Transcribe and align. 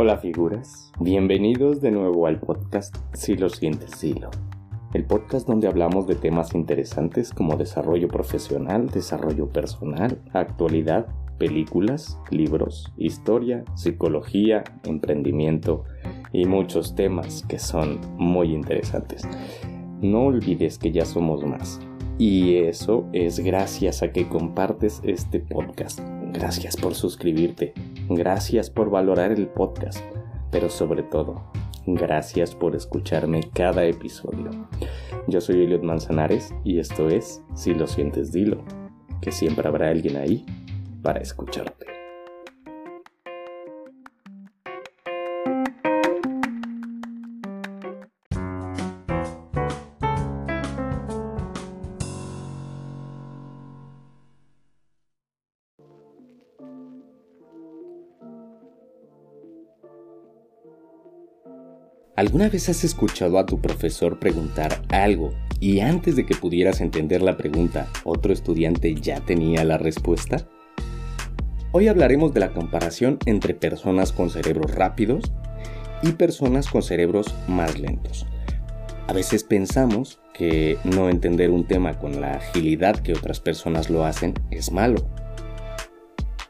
Hola 0.00 0.16
figuras, 0.18 0.92
bienvenidos 1.00 1.80
de 1.80 1.90
nuevo 1.90 2.28
al 2.28 2.38
podcast 2.38 2.96
Si 3.14 3.34
lo 3.34 3.48
sientes, 3.48 3.90
Silo. 3.90 4.30
El 4.94 5.04
podcast 5.04 5.48
donde 5.48 5.66
hablamos 5.66 6.06
de 6.06 6.14
temas 6.14 6.54
interesantes 6.54 7.32
como 7.32 7.56
desarrollo 7.56 8.06
profesional, 8.06 8.90
desarrollo 8.90 9.48
personal, 9.48 10.22
actualidad, 10.32 11.08
películas, 11.36 12.16
libros, 12.30 12.92
historia, 12.96 13.64
psicología, 13.74 14.62
emprendimiento 14.84 15.82
y 16.32 16.46
muchos 16.46 16.94
temas 16.94 17.44
que 17.48 17.58
son 17.58 17.98
muy 18.18 18.54
interesantes. 18.54 19.22
No 20.00 20.26
olvides 20.26 20.78
que 20.78 20.92
ya 20.92 21.04
somos 21.04 21.44
más. 21.44 21.80
Y 22.18 22.58
eso 22.58 23.04
es 23.12 23.40
gracias 23.40 24.04
a 24.04 24.12
que 24.12 24.28
compartes 24.28 25.00
este 25.02 25.40
podcast. 25.40 25.98
Gracias 26.32 26.76
por 26.76 26.94
suscribirte. 26.94 27.74
Gracias 28.08 28.70
por 28.70 28.90
valorar 28.90 29.32
el 29.32 29.48
podcast. 29.48 30.02
Pero 30.50 30.70
sobre 30.70 31.02
todo, 31.02 31.50
gracias 31.86 32.54
por 32.54 32.74
escucharme 32.74 33.40
cada 33.52 33.84
episodio. 33.84 34.50
Yo 35.26 35.40
soy 35.40 35.64
Eliot 35.64 35.82
Manzanares 35.82 36.54
y 36.64 36.78
esto 36.78 37.08
es 37.08 37.42
Si 37.54 37.74
lo 37.74 37.86
sientes, 37.86 38.32
dilo. 38.32 38.64
Que 39.20 39.30
siempre 39.30 39.68
habrá 39.68 39.90
alguien 39.90 40.16
ahí 40.16 40.46
para 41.02 41.20
escucharte. 41.20 41.97
¿Alguna 62.18 62.48
vez 62.48 62.68
has 62.68 62.82
escuchado 62.82 63.38
a 63.38 63.46
tu 63.46 63.60
profesor 63.60 64.18
preguntar 64.18 64.82
algo 64.88 65.30
y 65.60 65.78
antes 65.78 66.16
de 66.16 66.26
que 66.26 66.34
pudieras 66.34 66.80
entender 66.80 67.22
la 67.22 67.36
pregunta, 67.36 67.86
otro 68.02 68.32
estudiante 68.32 68.92
ya 68.96 69.20
tenía 69.20 69.62
la 69.62 69.78
respuesta? 69.78 70.44
Hoy 71.70 71.86
hablaremos 71.86 72.34
de 72.34 72.40
la 72.40 72.50
comparación 72.50 73.20
entre 73.26 73.54
personas 73.54 74.10
con 74.10 74.30
cerebros 74.30 74.74
rápidos 74.74 75.32
y 76.02 76.10
personas 76.10 76.66
con 76.66 76.82
cerebros 76.82 77.32
más 77.46 77.78
lentos. 77.78 78.26
A 79.06 79.12
veces 79.12 79.44
pensamos 79.44 80.18
que 80.34 80.76
no 80.82 81.10
entender 81.10 81.50
un 81.50 81.68
tema 81.68 82.00
con 82.00 82.20
la 82.20 82.32
agilidad 82.32 82.98
que 82.98 83.12
otras 83.12 83.38
personas 83.38 83.90
lo 83.90 84.04
hacen 84.04 84.34
es 84.50 84.72
malo. 84.72 85.08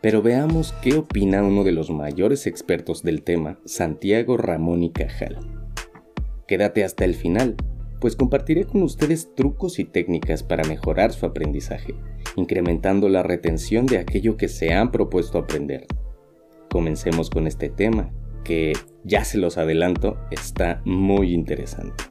Pero 0.01 0.23
veamos 0.23 0.73
qué 0.81 0.95
opina 0.95 1.43
uno 1.43 1.63
de 1.63 1.73
los 1.73 1.91
mayores 1.91 2.47
expertos 2.47 3.03
del 3.03 3.23
tema, 3.23 3.59
Santiago 3.67 4.39
Ramón 4.39 4.83
y 4.83 4.93
Cajal. 4.93 5.58
Quédate 6.49 6.83
hasta 6.83 7.05
el 7.05 7.15
final, 7.15 7.57
pues 8.01 8.17
compartiré 8.17 8.65
con 8.65 8.83
ustedes 8.83 9.35
trucos 9.35 9.79
y 9.79 9.85
técnicas 9.85 10.43
para 10.43 10.67
mejorar 10.67 11.13
su 11.13 11.27
aprendizaje, 11.27 11.95
incrementando 12.37 13.11
la 13.11 13.23
retención 13.23 13.85
de 13.85 13.99
aquello 13.99 14.39
que 14.39 14.49
se 14.49 14.73
han 14.73 14.91
propuesto 14.91 15.37
aprender. 15.37 15.87
Comencemos 16.71 17.29
con 17.29 17.47
este 17.47 17.69
tema, 17.69 18.11
que, 18.45 18.73
ya 19.05 19.27
se 19.27 19.37
los 19.37 19.59
adelanto, 19.59 20.17
está 20.31 20.81
muy 20.87 21.35
interesante. 21.35 22.05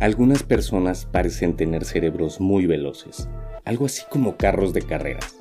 Algunas 0.00 0.42
personas 0.42 1.06
parecen 1.06 1.54
tener 1.54 1.84
cerebros 1.84 2.40
muy 2.40 2.66
veloces, 2.66 3.28
algo 3.64 3.86
así 3.86 4.02
como 4.10 4.36
carros 4.36 4.72
de 4.72 4.82
carreras. 4.82 5.40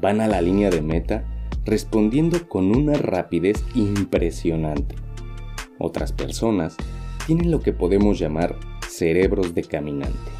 Van 0.00 0.20
a 0.20 0.28
la 0.28 0.40
línea 0.40 0.70
de 0.70 0.80
meta 0.80 1.24
respondiendo 1.64 2.48
con 2.48 2.70
una 2.70 2.92
rapidez 2.92 3.64
impresionante. 3.74 4.94
Otras 5.80 6.12
personas 6.12 6.76
tienen 7.30 7.52
lo 7.52 7.60
que 7.60 7.72
podemos 7.72 8.18
llamar 8.18 8.56
cerebros 8.88 9.54
de 9.54 9.62
caminante. 9.62 10.32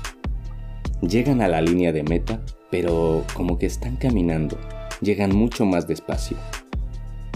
Llegan 1.02 1.40
a 1.40 1.46
la 1.46 1.60
línea 1.60 1.92
de 1.92 2.02
meta, 2.02 2.42
pero 2.68 3.22
como 3.32 3.58
que 3.58 3.66
están 3.66 3.94
caminando, 3.94 4.58
llegan 5.00 5.32
mucho 5.32 5.64
más 5.64 5.86
despacio. 5.86 6.36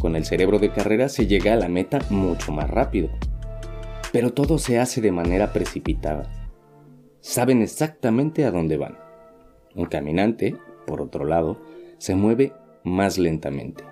Con 0.00 0.16
el 0.16 0.24
cerebro 0.24 0.58
de 0.58 0.72
carrera 0.72 1.08
se 1.08 1.28
llega 1.28 1.52
a 1.52 1.56
la 1.56 1.68
meta 1.68 2.00
mucho 2.10 2.50
más 2.50 2.68
rápido, 2.68 3.10
pero 4.12 4.32
todo 4.32 4.58
se 4.58 4.80
hace 4.80 5.00
de 5.00 5.12
manera 5.12 5.52
precipitada. 5.52 6.28
Saben 7.20 7.62
exactamente 7.62 8.44
a 8.46 8.50
dónde 8.50 8.76
van. 8.76 8.98
Un 9.76 9.86
caminante, 9.86 10.56
por 10.84 11.00
otro 11.00 11.24
lado, 11.24 11.60
se 11.98 12.16
mueve 12.16 12.54
más 12.82 13.18
lentamente, 13.18 13.84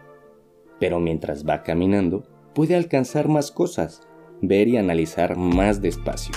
pero 0.81 0.99
mientras 0.99 1.47
va 1.49 1.63
caminando 1.63 2.25
puede 2.53 2.75
alcanzar 2.75 3.29
más 3.29 3.53
cosas 3.53 4.09
ver 4.43 4.69
y 4.69 4.77
analizar 4.77 5.37
más 5.37 5.81
despacio. 5.81 6.35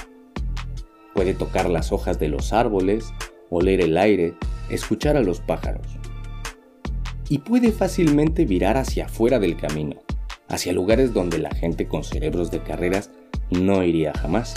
Puede 1.14 1.34
tocar 1.34 1.70
las 1.70 1.92
hojas 1.92 2.20
de 2.20 2.30
los 2.30 2.54
árboles, 2.54 3.14
oler 3.50 3.82
el 3.82 3.98
aire, 3.98 4.36
escuchar 4.70 5.18
a 5.18 5.22
los 5.22 5.42
pájaros. 5.42 5.88
Y 7.28 7.40
puede 7.40 7.72
fácilmente 7.72 8.46
virar 8.46 8.78
hacia 8.78 9.06
afuera 9.06 9.40
del 9.40 9.58
camino, 9.58 10.02
hacia 10.48 10.72
lugares 10.72 11.14
donde 11.14 11.40
la 11.40 11.50
gente 11.54 11.88
con 11.88 12.04
cerebros 12.04 12.52
de 12.52 12.62
carreras 12.62 13.12
no 13.50 13.84
iría 13.84 14.14
jamás. 14.14 14.54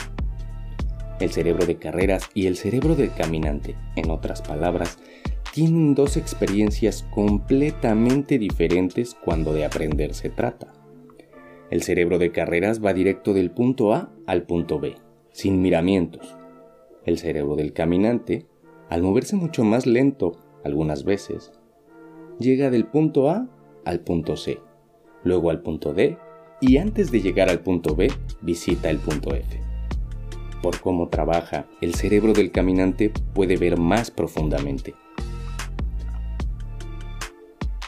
El 1.18 1.30
cerebro 1.30 1.66
de 1.66 1.78
carreras 1.78 2.28
y 2.34 2.46
el 2.46 2.56
cerebro 2.56 2.94
del 2.94 3.12
caminante, 3.12 3.74
en 3.96 4.10
otras 4.10 4.42
palabras, 4.42 4.98
tienen 5.52 5.94
dos 5.94 6.16
experiencias 6.16 7.04
completamente 7.10 8.38
diferentes 8.38 9.14
cuando 9.14 9.54
de 9.54 9.64
aprender 9.64 10.14
se 10.14 10.28
trata. 10.28 10.77
El 11.70 11.82
cerebro 11.82 12.18
de 12.18 12.32
carreras 12.32 12.82
va 12.84 12.94
directo 12.94 13.34
del 13.34 13.50
punto 13.50 13.92
A 13.92 14.10
al 14.26 14.44
punto 14.44 14.80
B, 14.80 14.94
sin 15.32 15.60
miramientos. 15.60 16.36
El 17.04 17.18
cerebro 17.18 17.56
del 17.56 17.74
caminante, 17.74 18.46
al 18.88 19.02
moverse 19.02 19.36
mucho 19.36 19.64
más 19.64 19.86
lento 19.86 20.36
algunas 20.64 21.04
veces, 21.04 21.52
llega 22.38 22.70
del 22.70 22.86
punto 22.86 23.28
A 23.28 23.48
al 23.84 24.00
punto 24.00 24.36
C, 24.36 24.60
luego 25.24 25.50
al 25.50 25.60
punto 25.60 25.92
D 25.92 26.16
y 26.60 26.78
antes 26.78 27.10
de 27.10 27.20
llegar 27.20 27.50
al 27.50 27.60
punto 27.60 27.94
B 27.94 28.10
visita 28.40 28.88
el 28.88 28.98
punto 28.98 29.34
F. 29.34 29.60
Por 30.62 30.80
cómo 30.80 31.08
trabaja, 31.08 31.66
el 31.80 31.94
cerebro 31.94 32.32
del 32.32 32.50
caminante 32.50 33.12
puede 33.34 33.56
ver 33.56 33.78
más 33.78 34.10
profundamente. 34.10 34.94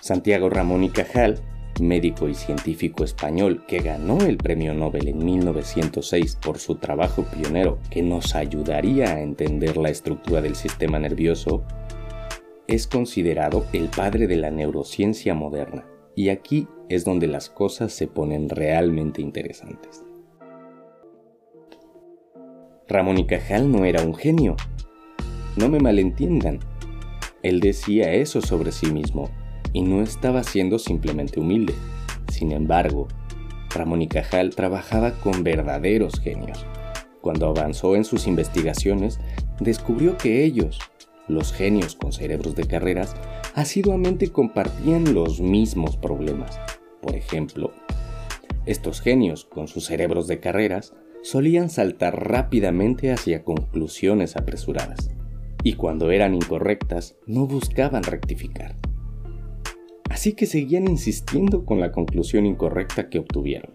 Santiago 0.00 0.50
Ramón 0.50 0.84
y 0.84 0.90
Cajal 0.90 1.40
médico 1.80 2.28
y 2.28 2.34
científico 2.34 3.04
español 3.04 3.64
que 3.66 3.80
ganó 3.80 4.20
el 4.20 4.36
Premio 4.36 4.74
Nobel 4.74 5.08
en 5.08 5.24
1906 5.24 6.36
por 6.36 6.58
su 6.58 6.76
trabajo 6.76 7.24
pionero 7.24 7.78
que 7.90 8.02
nos 8.02 8.34
ayudaría 8.34 9.14
a 9.14 9.20
entender 9.20 9.76
la 9.76 9.90
estructura 9.90 10.40
del 10.40 10.54
sistema 10.56 10.98
nervioso, 10.98 11.64
es 12.66 12.86
considerado 12.86 13.64
el 13.72 13.88
padre 13.88 14.26
de 14.26 14.36
la 14.36 14.50
neurociencia 14.50 15.34
moderna. 15.34 15.86
Y 16.14 16.28
aquí 16.28 16.68
es 16.88 17.04
donde 17.04 17.26
las 17.26 17.48
cosas 17.48 17.92
se 17.92 18.06
ponen 18.06 18.48
realmente 18.48 19.22
interesantes. 19.22 20.04
Ramón 22.88 23.18
y 23.18 23.26
Cajal 23.26 23.70
no 23.70 23.84
era 23.84 24.02
un 24.02 24.14
genio. 24.14 24.56
No 25.56 25.68
me 25.68 25.78
malentiendan. 25.78 26.58
Él 27.42 27.60
decía 27.60 28.12
eso 28.12 28.40
sobre 28.40 28.72
sí 28.72 28.90
mismo 28.92 29.30
y 29.72 29.82
no 29.82 30.02
estaba 30.02 30.42
siendo 30.42 30.78
simplemente 30.78 31.40
humilde. 31.40 31.74
Sin 32.30 32.52
embargo, 32.52 33.08
Ramón 33.74 34.02
y 34.02 34.08
Cajal 34.08 34.50
trabajaba 34.50 35.12
con 35.12 35.44
verdaderos 35.44 36.20
genios. 36.20 36.66
Cuando 37.20 37.48
avanzó 37.48 37.96
en 37.96 38.04
sus 38.04 38.26
investigaciones, 38.26 39.20
descubrió 39.60 40.16
que 40.16 40.44
ellos, 40.44 40.78
los 41.28 41.52
genios 41.52 41.94
con 41.94 42.12
cerebros 42.12 42.54
de 42.56 42.64
carreras, 42.64 43.14
asiduamente 43.54 44.28
compartían 44.28 45.14
los 45.14 45.40
mismos 45.40 45.96
problemas. 45.96 46.58
Por 47.02 47.14
ejemplo, 47.14 47.72
estos 48.66 49.00
genios 49.00 49.44
con 49.44 49.68
sus 49.68 49.86
cerebros 49.86 50.26
de 50.26 50.40
carreras 50.40 50.94
solían 51.22 51.68
saltar 51.68 52.28
rápidamente 52.28 53.12
hacia 53.12 53.44
conclusiones 53.44 54.36
apresuradas, 54.36 55.10
y 55.62 55.74
cuando 55.74 56.10
eran 56.10 56.34
incorrectas 56.34 57.16
no 57.26 57.46
buscaban 57.46 58.02
rectificar. 58.02 58.76
Así 60.20 60.34
que 60.34 60.44
seguían 60.44 60.86
insistiendo 60.86 61.64
con 61.64 61.80
la 61.80 61.92
conclusión 61.92 62.44
incorrecta 62.44 63.08
que 63.08 63.20
obtuvieron. 63.20 63.72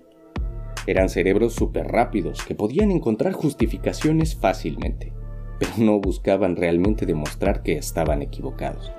Eran 0.85 1.09
cerebros 1.09 1.55
súper 1.55 1.87
rápidos 1.87 2.45
que 2.45 2.53
podían 2.53 2.91
encontrar 2.91 3.33
justificaciones 3.33 4.35
fácilmente, 4.35 5.11
pero 5.57 5.71
no 5.79 5.99
buscaban 5.99 6.55
realmente 6.55 7.07
demostrar 7.07 7.63
que 7.63 7.77
estaban 7.79 8.21
equivocados. 8.21 8.91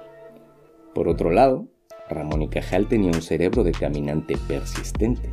Por 0.93 1.06
otro 1.06 1.31
lado, 1.31 1.69
Ramón 2.10 2.43
y 2.43 2.48
Cajal 2.48 2.88
tenía 2.88 3.12
un 3.12 3.22
cerebro 3.22 3.62
de 3.62 3.70
caminante 3.70 4.37
persistente. 4.48 5.31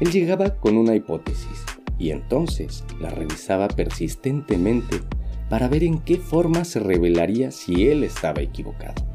Él 0.00 0.10
llegaba 0.10 0.56
con 0.56 0.76
una 0.76 0.96
hipótesis 0.96 1.64
y 1.96 2.10
entonces 2.10 2.82
la 2.98 3.10
revisaba 3.10 3.68
persistentemente 3.68 4.96
para 5.48 5.68
ver 5.68 5.84
en 5.84 6.00
qué 6.00 6.16
forma 6.16 6.64
se 6.64 6.80
revelaría 6.80 7.52
si 7.52 7.86
él 7.86 8.02
estaba 8.02 8.42
equivocado 8.42 9.13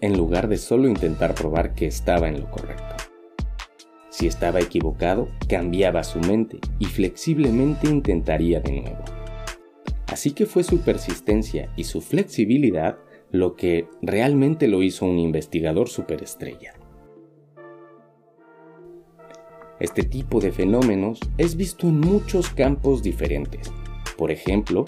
en 0.00 0.16
lugar 0.16 0.48
de 0.48 0.56
solo 0.56 0.88
intentar 0.88 1.34
probar 1.34 1.74
que 1.74 1.86
estaba 1.86 2.28
en 2.28 2.40
lo 2.40 2.50
correcto. 2.50 2.96
Si 4.10 4.26
estaba 4.26 4.60
equivocado, 4.60 5.28
cambiaba 5.48 6.04
su 6.04 6.20
mente 6.20 6.58
y 6.78 6.86
flexiblemente 6.86 7.88
intentaría 7.88 8.60
de 8.60 8.80
nuevo. 8.80 9.04
Así 10.08 10.32
que 10.32 10.46
fue 10.46 10.64
su 10.64 10.80
persistencia 10.80 11.72
y 11.76 11.84
su 11.84 12.00
flexibilidad 12.00 12.98
lo 13.30 13.54
que 13.54 13.88
realmente 14.02 14.66
lo 14.66 14.82
hizo 14.82 15.06
un 15.06 15.18
investigador 15.18 15.88
superestrella. 15.88 16.74
Este 19.78 20.02
tipo 20.02 20.40
de 20.40 20.52
fenómenos 20.52 21.20
es 21.38 21.56
visto 21.56 21.88
en 21.88 22.00
muchos 22.00 22.50
campos 22.50 23.02
diferentes. 23.02 23.72
Por 24.18 24.30
ejemplo, 24.30 24.84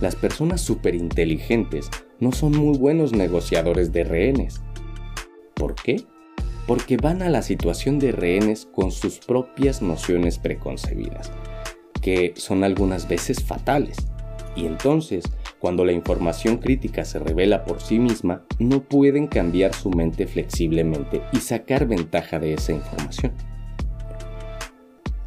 las 0.00 0.16
personas 0.16 0.60
superinteligentes 0.62 1.88
no 2.22 2.30
son 2.30 2.52
muy 2.52 2.78
buenos 2.78 3.12
negociadores 3.12 3.92
de 3.92 4.04
rehenes. 4.04 4.60
¿Por 5.54 5.74
qué? 5.74 6.04
Porque 6.68 6.96
van 6.96 7.20
a 7.20 7.28
la 7.28 7.42
situación 7.42 7.98
de 7.98 8.12
rehenes 8.12 8.64
con 8.64 8.92
sus 8.92 9.18
propias 9.18 9.82
nociones 9.82 10.38
preconcebidas, 10.38 11.32
que 12.00 12.32
son 12.36 12.62
algunas 12.62 13.08
veces 13.08 13.42
fatales. 13.42 13.96
Y 14.54 14.66
entonces, 14.66 15.24
cuando 15.58 15.84
la 15.84 15.90
información 15.90 16.58
crítica 16.58 17.04
se 17.04 17.18
revela 17.18 17.64
por 17.64 17.80
sí 17.80 17.98
misma, 17.98 18.44
no 18.60 18.84
pueden 18.84 19.26
cambiar 19.26 19.74
su 19.74 19.90
mente 19.90 20.28
flexiblemente 20.28 21.22
y 21.32 21.38
sacar 21.38 21.88
ventaja 21.88 22.38
de 22.38 22.54
esa 22.54 22.70
información. 22.70 23.32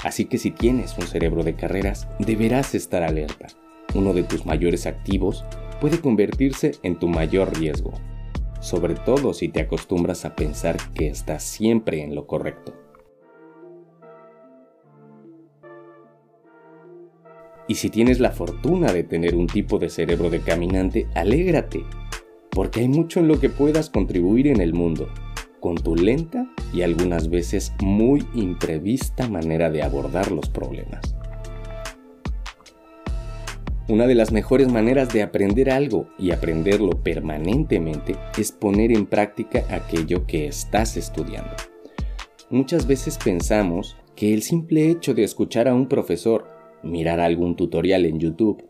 Así 0.02 0.24
que 0.26 0.38
si 0.38 0.50
tienes 0.50 0.98
un 0.98 1.08
cerebro 1.08 1.44
de 1.44 1.56
carreras, 1.56 2.08
deberás 2.20 2.74
estar 2.74 3.04
alerta. 3.04 3.48
Uno 3.94 4.14
de 4.14 4.24
tus 4.24 4.46
mayores 4.46 4.86
activos 4.86 5.44
puede 5.80 6.00
convertirse 6.00 6.74
en 6.84 6.98
tu 6.98 7.08
mayor 7.08 7.58
riesgo, 7.58 7.94
sobre 8.60 8.96
todo 8.96 9.34
si 9.34 9.50
te 9.50 9.62
acostumbras 9.62 10.26
a 10.26 10.36
pensar 10.36 10.78
que 10.94 11.08
estás 11.08 11.44
siempre 11.44 12.04
en 12.04 12.16
lo 12.16 12.28
correcto. 12.28 12.74
Y 17.68 17.76
si 17.76 17.90
tienes 17.90 18.20
la 18.20 18.32
fortuna 18.32 18.94
de 18.94 19.04
tener 19.04 19.36
un 19.36 19.48
tipo 19.48 19.80
de 19.80 19.90
cerebro 19.90 20.30
de 20.30 20.40
caminante, 20.40 21.08
alégrate, 21.16 21.84
porque 22.52 22.82
hay 22.82 22.88
mucho 22.88 23.20
en 23.20 23.28
lo 23.28 23.40
que 23.40 23.50
puedas 23.50 23.90
contribuir 23.90 24.48
en 24.48 24.62
el 24.62 24.74
mundo 24.74 25.10
con 25.60 25.76
tu 25.76 25.96
lenta 25.96 26.48
y 26.76 26.84
algunas 26.84 27.28
veces 27.28 27.74
muy 27.82 28.24
imprevista 28.36 29.28
manera 29.28 29.72
de 29.72 29.82
abordar 29.82 30.32
los 30.32 30.48
problemas. 30.48 31.16
Una 33.88 34.08
de 34.08 34.16
las 34.16 34.32
mejores 34.32 34.72
maneras 34.72 35.14
de 35.14 35.22
aprender 35.22 35.70
algo 35.70 36.08
y 36.18 36.32
aprenderlo 36.32 37.04
permanentemente 37.04 38.16
es 38.36 38.52
poner 38.52 38.92
en 38.92 39.06
práctica 39.06 39.64
aquello 39.70 40.26
que 40.26 40.48
estás 40.48 40.98
estudiando. 40.98 41.52
Muchas 42.50 42.88
veces 42.88 43.20
pensamos 43.24 43.96
que 44.16 44.34
el 44.34 44.42
simple 44.42 44.90
hecho 44.90 45.14
de 45.14 45.24
escuchar 45.24 45.68
a 45.68 45.76
un 45.76 45.88
profesor, 45.88 46.48
mirar 46.82 47.20
algún 47.20 47.56
tutorial 47.56 48.06
en 48.06 48.20
YouTube 48.20 48.66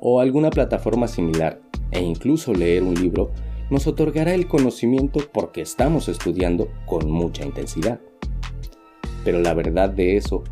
o 0.00 0.20
alguna 0.20 0.50
plataforma 0.50 1.08
similar 1.08 1.60
e 1.90 2.00
incluso 2.00 2.54
leer 2.54 2.84
un 2.84 2.94
libro 2.94 3.32
nos 3.70 3.88
otorgará 3.88 4.34
el 4.34 4.46
conocimiento 4.46 5.18
porque 5.32 5.62
estamos 5.62 6.08
estudiando 6.08 6.68
con 6.86 7.10
mucha 7.10 7.44
intensidad. 7.44 7.98
Pero 9.24 9.40
la 9.40 9.52
verdad 9.52 9.90
de 9.90 10.16
eso 10.16 10.44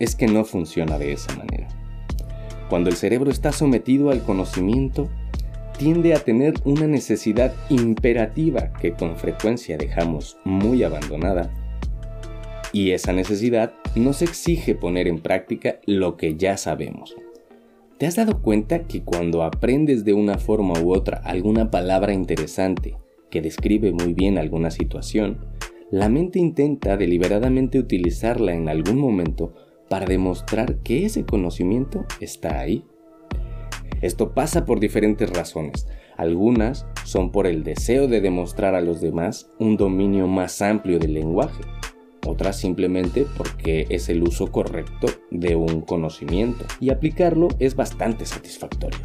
es 0.00 0.16
que 0.16 0.26
no 0.26 0.44
funciona 0.44 0.98
de 0.98 1.12
esa 1.12 1.32
manera. 1.36 1.79
Cuando 2.70 2.88
el 2.88 2.94
cerebro 2.94 3.32
está 3.32 3.50
sometido 3.50 4.10
al 4.10 4.22
conocimiento, 4.22 5.08
tiende 5.76 6.14
a 6.14 6.20
tener 6.20 6.54
una 6.64 6.86
necesidad 6.86 7.52
imperativa 7.68 8.72
que 8.80 8.92
con 8.92 9.16
frecuencia 9.16 9.76
dejamos 9.76 10.36
muy 10.44 10.84
abandonada. 10.84 11.50
Y 12.72 12.92
esa 12.92 13.12
necesidad 13.12 13.72
nos 13.96 14.22
exige 14.22 14.76
poner 14.76 15.08
en 15.08 15.18
práctica 15.18 15.80
lo 15.84 16.16
que 16.16 16.36
ya 16.36 16.56
sabemos. 16.56 17.16
¿Te 17.98 18.06
has 18.06 18.14
dado 18.14 18.40
cuenta 18.40 18.84
que 18.84 19.02
cuando 19.02 19.42
aprendes 19.42 20.04
de 20.04 20.12
una 20.12 20.38
forma 20.38 20.80
u 20.80 20.94
otra 20.94 21.20
alguna 21.24 21.72
palabra 21.72 22.12
interesante 22.12 22.96
que 23.30 23.42
describe 23.42 23.90
muy 23.90 24.14
bien 24.14 24.38
alguna 24.38 24.70
situación, 24.70 25.38
la 25.90 26.08
mente 26.08 26.38
intenta 26.38 26.96
deliberadamente 26.96 27.80
utilizarla 27.80 28.54
en 28.54 28.68
algún 28.68 29.00
momento 29.00 29.54
para 29.90 30.06
demostrar 30.06 30.78
que 30.78 31.04
ese 31.04 31.26
conocimiento 31.26 32.06
está 32.20 32.60
ahí? 32.60 32.86
Esto 34.00 34.32
pasa 34.32 34.64
por 34.64 34.80
diferentes 34.80 35.28
razones. 35.28 35.86
Algunas 36.16 36.86
son 37.04 37.30
por 37.30 37.46
el 37.46 37.62
deseo 37.62 38.08
de 38.08 38.22
demostrar 38.22 38.74
a 38.74 38.80
los 38.80 39.02
demás 39.02 39.50
un 39.58 39.76
dominio 39.76 40.26
más 40.26 40.62
amplio 40.62 40.98
del 40.98 41.12
lenguaje 41.12 41.60
otras 42.26 42.56
simplemente 42.56 43.26
porque 43.36 43.86
es 43.88 44.08
el 44.08 44.22
uso 44.22 44.52
correcto 44.52 45.08
de 45.30 45.56
un 45.56 45.80
conocimiento 45.80 46.64
y 46.78 46.90
aplicarlo 46.90 47.48
es 47.58 47.74
bastante 47.76 48.26
satisfactorio. 48.26 49.00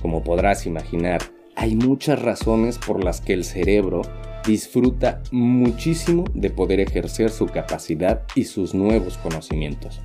Como 0.00 0.22
podrás 0.22 0.66
imaginar, 0.66 1.22
hay 1.56 1.76
muchas 1.76 2.20
razones 2.20 2.78
por 2.78 3.04
las 3.04 3.20
que 3.20 3.32
el 3.32 3.44
cerebro 3.44 4.02
disfruta 4.46 5.22
muchísimo 5.30 6.24
de 6.34 6.50
poder 6.50 6.80
ejercer 6.80 7.30
su 7.30 7.46
capacidad 7.46 8.22
y 8.34 8.44
sus 8.44 8.74
nuevos 8.74 9.16
conocimientos, 9.18 10.00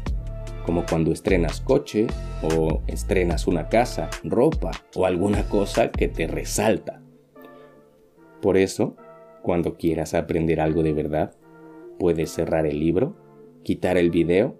como 0.65 0.86
cuando 0.86 1.12
estrenas 1.12 1.62
coche 1.62 2.07
o 2.41 2.81
estrenas 2.88 3.47
una 3.47 3.69
casa, 3.69 4.09
ropa 4.24 4.71
o 4.95 5.06
alguna 5.06 5.44
cosa 5.44 5.91
que 5.91 6.07
te 6.07 6.27
resalta. 6.27 7.01
Por 8.41 8.57
eso, 8.57 8.95
cuando 9.41 9.75
quieras 9.75 10.13
aprender 10.13 10.62
algo 10.62 10.83
de 10.83 10.94
verdad, 10.94 11.35
Puedes 12.00 12.31
cerrar 12.31 12.65
el 12.65 12.80
libro, 12.80 13.13
quitar 13.62 13.97
el 13.97 14.09
video, 14.09 14.56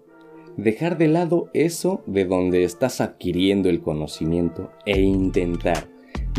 dejar 0.58 0.98
de 0.98 1.08
lado 1.08 1.48
eso 1.54 2.02
de 2.06 2.26
donde 2.26 2.64
estás 2.64 3.00
adquiriendo 3.00 3.70
el 3.70 3.80
conocimiento 3.80 4.70
e 4.84 5.00
intentar 5.00 5.88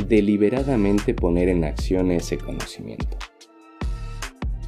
deliberadamente 0.07 1.15
poner 1.15 1.49
en 1.49 1.63
acción 1.63 2.11
ese 2.11 2.37
conocimiento. 2.37 3.17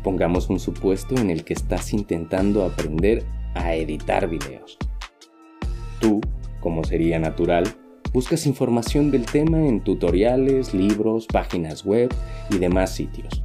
Pongamos 0.03 0.49
un 0.49 0.59
supuesto 0.59 1.15
en 1.15 1.29
el 1.29 1.45
que 1.45 1.53
estás 1.53 1.93
intentando 1.93 2.65
aprender 2.65 3.23
a 3.53 3.73
editar 3.73 4.27
videos. 4.27 4.77
Tú, 5.99 6.19
como 6.59 6.83
sería 6.83 7.19
natural, 7.19 7.63
buscas 8.11 8.45
información 8.45 9.11
del 9.11 9.25
tema 9.25 9.65
en 9.65 9.81
tutoriales, 9.81 10.73
libros, 10.73 11.25
páginas 11.27 11.85
web 11.85 12.13
y 12.49 12.57
demás 12.57 12.93
sitios. 12.93 13.43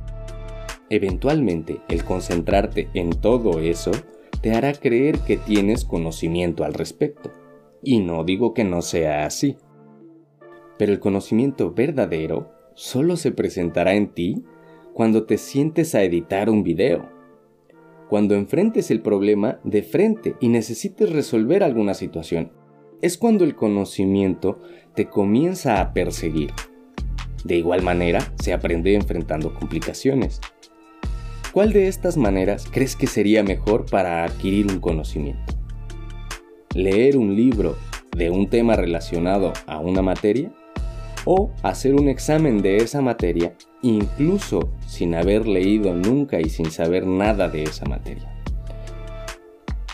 Eventualmente, 0.91 1.81
el 1.89 2.05
concentrarte 2.05 2.89
en 2.95 3.11
todo 3.11 3.61
eso 3.61 3.93
te 4.41 4.53
hará 4.53 4.73
creer 4.73 5.19
que 5.21 5.37
tienes 5.37 5.85
conocimiento 5.85 6.65
al 6.65 6.75
respecto. 6.75 7.31
Y 7.83 8.01
no 8.01 8.25
digo 8.25 8.55
que 8.55 8.65
no 8.65 8.83
sea 8.83 9.27
así. 9.27 9.57
Pero 10.79 10.93
el 10.93 10.99
conocimiento 10.99 11.73
verdadero 11.73 12.51
solo 12.75 13.17
se 13.17 13.33
presentará 13.33 13.95
en 13.95 14.09
ti 14.09 14.45
cuando 14.99 15.27
te 15.27 15.39
sientes 15.39 15.95
a 15.95 16.03
editar 16.03 16.51
un 16.51 16.65
video. 16.65 17.09
Cuando 18.09 18.35
enfrentes 18.35 18.91
el 18.91 19.01
problema 19.01 19.61
de 19.63 19.85
frente 19.85 20.35
y 20.41 20.49
necesites 20.49 21.13
resolver 21.13 21.63
alguna 21.63 21.95
situación. 21.95 22.51
Es 23.01 23.17
cuando 23.17 23.45
el 23.45 23.55
conocimiento 23.55 24.59
te 24.97 25.09
comienza 25.09 25.81
a 25.81 25.93
perseguir. 25.93 26.51
De 27.45 27.55
igual 27.55 27.83
manera, 27.83 28.35
se 28.43 28.53
aprende 28.53 28.97
enfrentando 28.97 29.55
complicaciones. 29.55 30.41
¿Cuál 31.53 31.73
de 31.73 31.87
estas 31.87 32.17
maneras 32.17 32.67
crees 32.69 32.97
que 32.97 33.07
sería 33.07 33.45
mejor 33.45 33.87
para 33.89 34.25
adquirir 34.25 34.67
un 34.67 34.81
conocimiento? 34.81 35.55
¿Leer 36.75 37.17
un 37.17 37.37
libro 37.37 37.77
de 38.17 38.31
un 38.31 38.51
tema 38.51 38.75
relacionado 38.75 39.53
a 39.69 39.79
una 39.79 40.03
materia? 40.03 40.53
¿O 41.25 41.53
hacer 41.63 41.95
un 41.95 42.09
examen 42.09 42.63
de 42.63 42.79
esa 42.79 43.01
materia 43.01 43.55
incluso 43.83 44.73
sin 44.87 45.15
haber 45.15 45.47
leído 45.47 45.95
nunca 45.95 46.41
y 46.41 46.49
sin 46.49 46.71
saber 46.71 47.07
nada 47.07 47.49
de 47.49 47.65
esa 47.65 47.85
materia? 47.87 48.35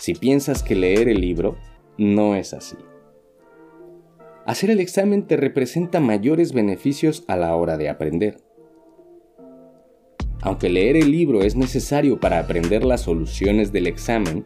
Si 0.00 0.14
piensas 0.14 0.62
que 0.62 0.74
leer 0.74 1.08
el 1.08 1.20
libro 1.20 1.56
no 1.96 2.34
es 2.36 2.52
así. 2.52 2.76
Hacer 4.46 4.70
el 4.70 4.80
examen 4.80 5.26
te 5.26 5.36
representa 5.36 6.00
mayores 6.00 6.52
beneficios 6.52 7.24
a 7.28 7.36
la 7.36 7.56
hora 7.56 7.78
de 7.78 7.88
aprender. 7.88 8.36
Aunque 10.42 10.68
leer 10.68 10.96
el 10.96 11.10
libro 11.10 11.42
es 11.42 11.56
necesario 11.56 12.20
para 12.20 12.38
aprender 12.38 12.84
las 12.84 13.00
soluciones 13.00 13.72
del 13.72 13.86
examen, 13.86 14.44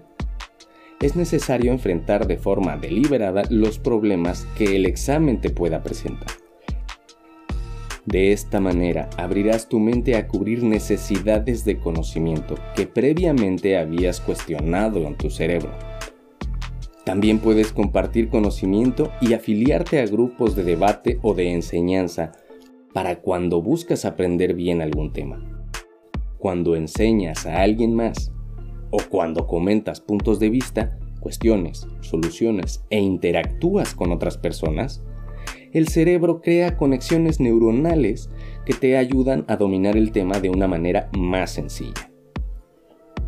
es 1.00 1.16
necesario 1.16 1.72
enfrentar 1.72 2.28
de 2.28 2.38
forma 2.38 2.76
deliberada 2.76 3.42
los 3.50 3.80
problemas 3.80 4.46
que 4.56 4.76
el 4.76 4.86
examen 4.86 5.40
te 5.40 5.50
pueda 5.50 5.82
presentar. 5.82 6.30
De 8.08 8.32
esta 8.32 8.58
manera 8.58 9.10
abrirás 9.18 9.68
tu 9.68 9.78
mente 9.78 10.16
a 10.16 10.28
cubrir 10.28 10.62
necesidades 10.62 11.66
de 11.66 11.78
conocimiento 11.78 12.54
que 12.74 12.86
previamente 12.86 13.76
habías 13.76 14.18
cuestionado 14.20 15.06
en 15.06 15.14
tu 15.14 15.28
cerebro. 15.28 15.70
También 17.04 17.38
puedes 17.38 17.72
compartir 17.72 18.30
conocimiento 18.30 19.12
y 19.20 19.34
afiliarte 19.34 20.00
a 20.00 20.06
grupos 20.06 20.56
de 20.56 20.64
debate 20.64 21.18
o 21.20 21.34
de 21.34 21.52
enseñanza 21.52 22.32
para 22.94 23.20
cuando 23.20 23.60
buscas 23.60 24.06
aprender 24.06 24.54
bien 24.54 24.80
algún 24.80 25.12
tema 25.12 25.58
cuando 26.38 26.76
enseñas 26.76 27.46
a 27.46 27.62
alguien 27.62 27.94
más, 27.94 28.32
o 28.90 28.98
cuando 29.10 29.46
comentas 29.46 30.00
puntos 30.00 30.38
de 30.38 30.48
vista, 30.48 30.98
cuestiones, 31.20 31.86
soluciones 32.00 32.84
e 32.90 33.00
interactúas 33.00 33.94
con 33.94 34.12
otras 34.12 34.38
personas, 34.38 35.02
el 35.72 35.88
cerebro 35.88 36.40
crea 36.40 36.76
conexiones 36.76 37.40
neuronales 37.40 38.30
que 38.64 38.74
te 38.74 38.96
ayudan 38.96 39.44
a 39.48 39.56
dominar 39.56 39.96
el 39.96 40.12
tema 40.12 40.40
de 40.40 40.50
una 40.50 40.66
manera 40.66 41.10
más 41.16 41.52
sencilla. 41.52 42.10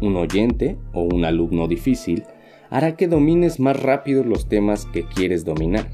Un 0.00 0.16
oyente 0.16 0.76
o 0.92 1.02
un 1.02 1.24
alumno 1.24 1.68
difícil 1.68 2.24
hará 2.70 2.96
que 2.96 3.08
domines 3.08 3.60
más 3.60 3.80
rápido 3.80 4.24
los 4.24 4.48
temas 4.48 4.86
que 4.86 5.04
quieres 5.04 5.44
dominar, 5.44 5.90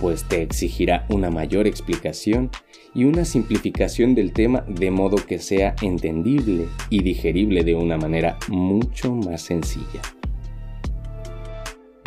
pues 0.00 0.24
te 0.28 0.42
exigirá 0.42 1.06
una 1.10 1.30
mayor 1.30 1.66
explicación 1.66 2.50
y 2.94 3.04
una 3.04 3.24
simplificación 3.24 4.14
del 4.14 4.32
tema 4.32 4.64
de 4.68 4.90
modo 4.90 5.16
que 5.16 5.38
sea 5.38 5.74
entendible 5.82 6.66
y 6.90 7.02
digerible 7.02 7.64
de 7.64 7.74
una 7.74 7.96
manera 7.96 8.38
mucho 8.48 9.14
más 9.14 9.42
sencilla. 9.42 10.00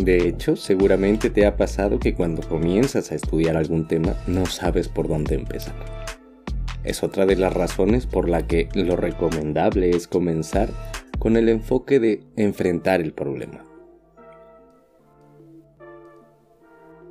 De 0.06 0.28
hecho, 0.28 0.56
seguramente 0.56 1.32
te 1.32 1.48
ha 1.48 1.58
pasado 1.58 1.98
que 1.98 2.14
cuando 2.14 2.48
comienzas 2.48 3.12
a 3.12 3.16
estudiar 3.16 3.58
algún 3.58 3.88
tema 3.88 4.14
no 4.28 4.46
sabes 4.46 4.88
por 4.88 5.08
dónde 5.08 5.34
empezar. 5.34 5.74
Es 6.84 7.02
otra 7.02 7.26
de 7.26 7.36
las 7.36 7.52
razones 7.52 8.06
por 8.06 8.30
la 8.30 8.46
que 8.46 8.70
lo 8.76 8.98
recomendable 8.98 9.90
es 9.90 10.08
comenzar 10.08 10.70
con 11.18 11.38
el 11.38 11.50
enfoque 11.50 12.00
de 12.00 12.22
enfrentar 12.36 13.02
el 13.02 13.14
problema. 13.14 13.66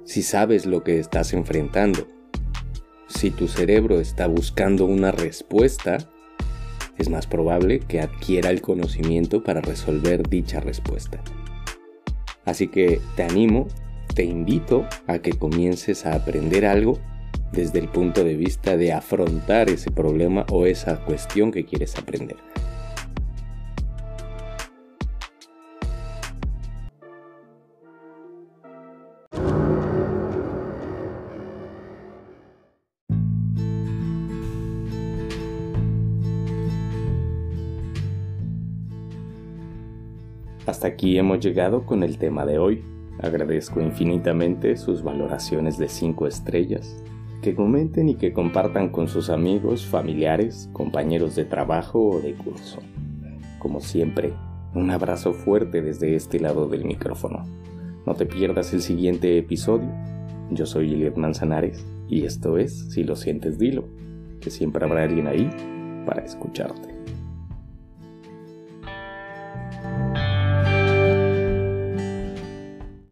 Si 0.04 0.22
sabes 0.22 0.64
lo 0.64 0.84
que 0.84 1.00
estás 1.00 1.32
enfrentando, 1.32 2.06
si 3.08 3.32
tu 3.32 3.48
cerebro 3.48 3.98
está 3.98 4.28
buscando 4.28 4.84
una 4.84 5.10
respuesta, 5.10 5.98
es 6.96 7.08
más 7.08 7.26
probable 7.26 7.80
que 7.80 8.00
adquiera 8.00 8.50
el 8.50 8.62
conocimiento 8.62 9.42
para 9.42 9.60
resolver 9.60 10.28
dicha 10.28 10.60
respuesta. 10.60 11.20
Así 12.44 12.68
que 12.68 13.00
te 13.16 13.22
animo, 13.22 13.68
te 14.14 14.24
invito 14.24 14.86
a 15.06 15.18
que 15.18 15.32
comiences 15.32 16.06
a 16.06 16.14
aprender 16.14 16.66
algo 16.66 16.98
desde 17.52 17.78
el 17.78 17.88
punto 17.88 18.24
de 18.24 18.36
vista 18.36 18.76
de 18.76 18.92
afrontar 18.92 19.70
ese 19.70 19.90
problema 19.90 20.44
o 20.50 20.66
esa 20.66 21.04
cuestión 21.04 21.52
que 21.52 21.64
quieres 21.64 21.96
aprender. 21.96 22.36
Aquí 40.84 41.16
hemos 41.16 41.40
llegado 41.40 41.86
con 41.86 42.02
el 42.02 42.18
tema 42.18 42.44
de 42.44 42.58
hoy. 42.58 42.82
Agradezco 43.18 43.80
infinitamente 43.80 44.76
sus 44.76 45.02
valoraciones 45.02 45.78
de 45.78 45.88
5 45.88 46.26
estrellas, 46.26 47.02
que 47.40 47.54
comenten 47.54 48.10
y 48.10 48.16
que 48.16 48.34
compartan 48.34 48.90
con 48.90 49.08
sus 49.08 49.30
amigos, 49.30 49.86
familiares, 49.86 50.68
compañeros 50.74 51.36
de 51.36 51.46
trabajo 51.46 52.10
o 52.10 52.20
de 52.20 52.34
curso. 52.34 52.80
Como 53.58 53.80
siempre, 53.80 54.34
un 54.74 54.90
abrazo 54.90 55.32
fuerte 55.32 55.80
desde 55.80 56.16
este 56.16 56.38
lado 56.38 56.68
del 56.68 56.84
micrófono. 56.84 57.44
No 58.04 58.12
te 58.12 58.26
pierdas 58.26 58.74
el 58.74 58.82
siguiente 58.82 59.38
episodio. 59.38 59.88
Yo 60.50 60.66
soy 60.66 60.92
Eliot 60.92 61.16
Manzanares 61.16 61.86
y 62.10 62.26
esto 62.26 62.58
es 62.58 62.92
Si 62.92 63.04
lo 63.04 63.16
sientes, 63.16 63.58
dilo, 63.58 63.88
que 64.38 64.50
siempre 64.50 64.84
habrá 64.84 65.04
alguien 65.04 65.28
ahí 65.28 65.48
para 66.04 66.22
escucharte. 66.22 66.93